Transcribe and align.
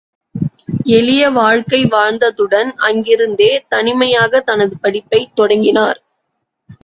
எளிய 0.91 1.23
வாழ்க்கை 1.31 1.81
வாழ்ந்ததுடன், 1.87 2.71
அங்கிருந்தே 2.79 3.51
தனிமையாக 3.67 4.41
தனது 4.41 4.75
படிப்பைத் 4.83 5.33
தொடங்கினார்! 5.35 6.01